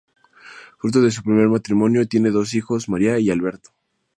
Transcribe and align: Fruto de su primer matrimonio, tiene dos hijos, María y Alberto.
Fruto 0.79 1.03
de 1.03 1.11
su 1.11 1.21
primer 1.21 1.47
matrimonio, 1.47 2.07
tiene 2.07 2.31
dos 2.31 2.55
hijos, 2.55 2.89
María 2.89 3.19
y 3.19 3.29
Alberto. 3.29 3.69